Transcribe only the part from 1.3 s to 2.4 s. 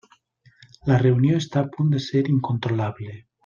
està a punt de ser